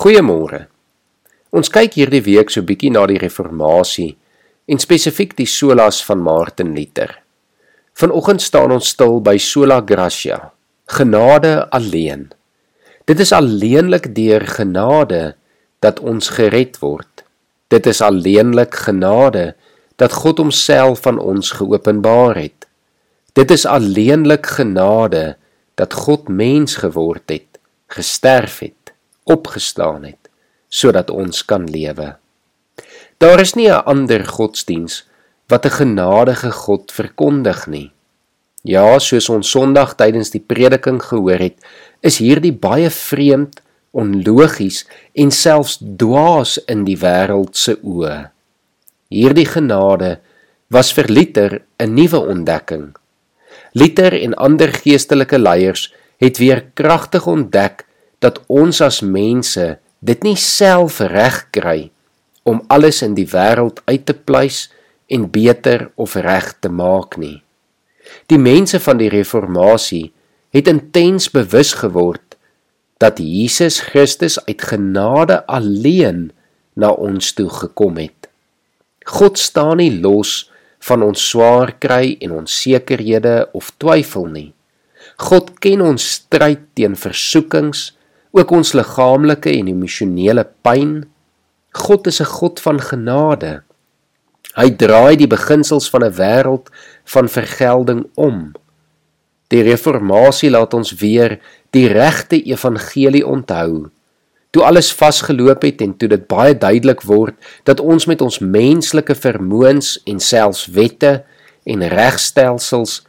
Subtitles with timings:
[0.00, 0.62] Goeiemôre.
[1.52, 4.14] Ons kyk hierdie week so bietjie na die reformatie
[4.72, 7.10] en spesifiek die solas van Martin Luther.
[8.00, 10.38] Vanoggend staan ons stil by sola gratia,
[10.88, 12.30] genade alleen.
[13.04, 15.20] Dit is alleenlik deur genade
[15.84, 17.26] dat ons gered word.
[17.68, 19.50] Dit is alleenlik genade
[20.00, 22.70] dat God homself aan ons geopenbaar het.
[23.36, 25.34] Dit is alleenlik genade
[25.76, 27.60] dat God mens geword het,
[27.92, 28.79] gesterf het
[29.30, 30.18] opgestaan het
[30.70, 32.16] sodat ons kan lewe.
[33.18, 35.04] Daar is nie 'n ander godsdiens
[35.48, 37.92] wat 'n genadige God verkondig nie.
[38.62, 41.56] Ja, soos ons Sondag tydens die prediking gehoor het,
[42.00, 48.30] is hierdie baie vreemd, onlogies en selfs dwaas in die wêreld se oë.
[49.08, 50.20] Hierdie genade
[50.68, 52.94] was vir Luther 'n nuwe ontdekking.
[53.72, 57.86] Luther en ander geestelike leiers het weer kragtig ontdek
[58.20, 59.66] dat ons as mense
[60.00, 61.90] dit nie self reg kry
[62.48, 64.68] om alles in die wêreld uit te pleis
[65.10, 67.40] en beter of reg te maak nie.
[68.30, 70.10] Die mense van die reformatie
[70.54, 72.36] het intens bewus geword
[73.00, 76.30] dat Jesus Christus uit genade alleen
[76.76, 78.28] na ons toe gekom het.
[79.06, 80.50] God staan nie los
[80.84, 84.50] van ons swaar kry en onsekerhede of twyfel nie.
[85.20, 87.90] God ken ons stryd teen versoekings
[88.30, 91.04] ook ons liggaamlike en emosionele pyn.
[91.72, 93.62] God is 'n God van genade.
[94.54, 96.70] Hy draai die beginsels van 'n wêreld
[97.04, 98.52] van vergelding om.
[99.48, 103.90] Die reformatie laat ons weer die regte evangelie onthou.
[104.50, 107.34] Toe alles vasgeloop het en toe dit baie duidelik word
[107.64, 111.24] dat ons met ons menslike vermoëns en selfs wette
[111.64, 113.02] en regstelsels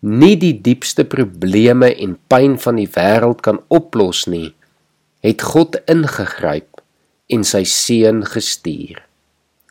[0.00, 4.54] nie die diepste probleme en pyn van die wêreld kan oplos nie,
[5.20, 6.80] het God ingegryp
[7.30, 9.02] en sy seun gestuur.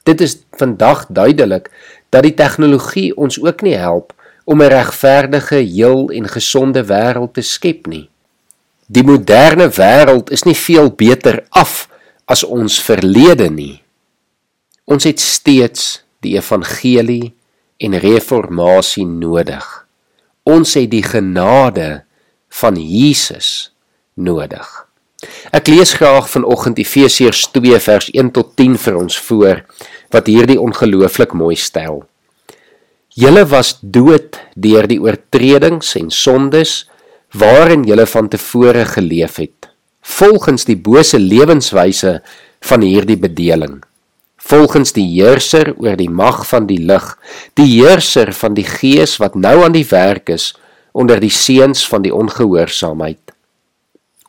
[0.04, 1.70] Dit is vandag duidelik
[2.10, 4.14] dat die tegnologie ons ook nie help
[4.50, 8.10] om 'n regverdige, heel en gesonde wêreld te skep nie.
[8.88, 11.90] Die moderne wêreld is nie veel beter af
[12.26, 13.82] as ons verlede nie.
[14.86, 17.34] Ons het steeds die evangelie
[17.78, 19.88] en reformatie nodig.
[20.44, 22.04] Ons het die genade
[22.50, 23.72] van Jesus
[24.14, 24.89] nodig.
[25.52, 29.64] Ek lees graag vanoggend Efesiërs 2 vers 1 tot 10 vir ons voor
[30.16, 32.06] wat hierdie ongelooflik mooi stel.
[33.20, 36.86] Julle was dood deur die oortredings en sondes
[37.36, 39.68] waarin julle van tevore geleef het,
[40.02, 42.20] volgens die bose lewenswyse
[42.70, 43.82] van hierdie bedeling,
[44.40, 47.12] volgens die heerser oor die mag van die lig,
[47.60, 50.54] die heerser van die gees wat nou aan die werk is
[50.96, 53.29] onder die seuns van die ongehoorsaamheid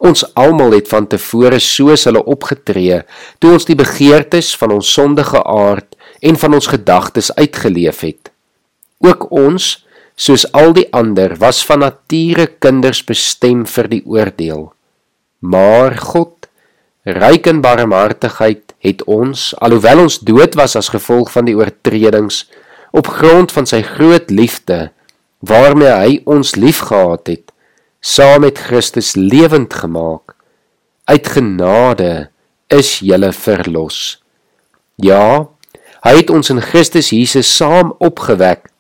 [0.01, 3.03] Ons almal het van tevore soos hulle opgetree
[3.39, 8.31] toe ons die begeertes van ons sondige aard en van ons gedagtes uitgeleef het.
[9.05, 9.85] Ook ons,
[10.17, 14.71] soos al die ander, was van nature kinders bestem vir die oordeel.
[15.41, 16.49] Maar God,
[17.05, 22.47] ryk in barmhartigheid, het ons, alhoewel ons dood was as gevolg van die oortredings,
[22.97, 24.91] op grond van sy groot liefde,
[25.45, 27.50] waarmee hy ons liefgehad het,
[28.01, 30.35] saam met Christus lewend gemaak.
[31.05, 32.31] Uit genade
[32.69, 34.21] is jy verlos.
[34.97, 35.49] Ja,
[36.05, 38.71] hy het ons in Christus Jesus saam opgewek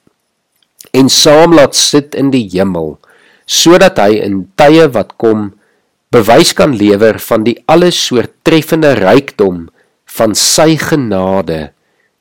[0.96, 2.96] en saam laat sit in die hemel,
[3.46, 5.52] sodat hy in tye wat kom
[6.10, 9.68] bewys kan lewer van die alles soortreffende rykdom
[10.16, 11.70] van sy genade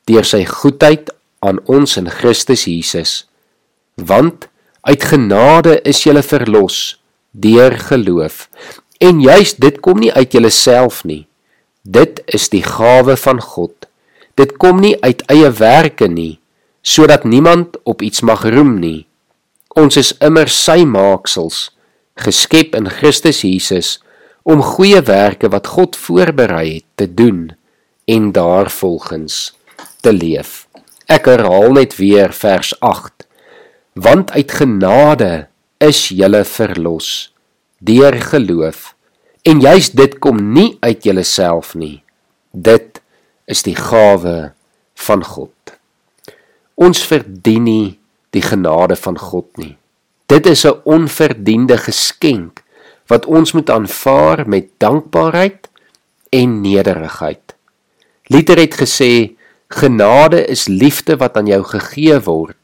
[0.06, 1.10] deur sy goedheid
[1.42, 3.24] aan ons in Christus Jesus.
[3.96, 4.46] Want
[4.80, 7.00] Uit genade is jy verlos
[7.36, 8.48] deur geloof.
[8.98, 11.26] En juist dit kom nie uit jouself nie.
[11.82, 13.88] Dit is die gawe van God.
[14.40, 16.40] Dit kom nie uit eie werke nie,
[16.80, 19.06] sodat niemand op iets mag roem nie.
[19.76, 21.70] Ons is immer sy maaksels,
[22.16, 23.98] geskep in Christus Jesus
[24.42, 27.50] om goeie werke wat God voorberei het te doen
[28.08, 29.52] en daarvolgens
[30.00, 30.64] te leef.
[31.04, 33.19] Ek herhaal net weer vers 8
[33.92, 35.48] want uit genade
[35.78, 37.32] is julle verlos
[37.80, 38.94] deur geloof.
[39.42, 42.02] En juis dit kom nie uit julleself nie.
[42.52, 43.00] Dit
[43.48, 44.52] is die gawe
[44.94, 45.76] van God.
[46.76, 47.98] Ons verdien nie
[48.36, 49.76] die genade van God nie.
[50.28, 52.62] Dit is 'n onverdiende geskenk
[53.08, 55.68] wat ons moet aanvaar met dankbaarheid
[56.30, 57.56] en nederigheid.
[58.26, 59.34] Luther het gesê
[59.68, 62.59] genade is liefde wat aan jou gegee word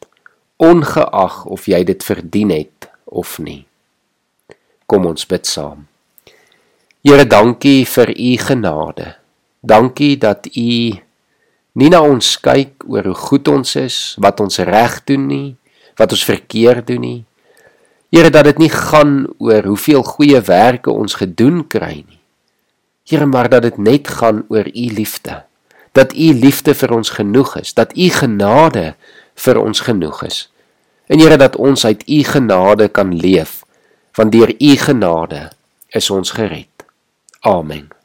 [0.56, 3.66] ongeag of jy dit verdien het of nie.
[4.86, 5.86] Kom ons bid saam.
[7.06, 9.14] Here, dankie vir u genade.
[9.60, 10.96] Dankie dat u
[11.76, 15.48] nie na ons kyk oor hoe goed ons is, wat ons reg doen nie,
[16.00, 17.20] wat ons verkeerd doen nie.
[18.14, 22.20] Here, dat dit nie gaan oor hoeveel goeie werke ons gedoen kry nie.
[23.06, 25.42] Here, maar dat dit net gaan oor u liefde.
[25.94, 28.94] Dat u liefde vir ons genoeg is, dat u genade
[29.36, 30.46] vir ons genoeg is.
[31.06, 33.62] En Here dat ons uit u genade kan leef,
[34.16, 35.50] want deur u genade
[35.88, 36.84] is ons gered.
[37.40, 37.95] Amen.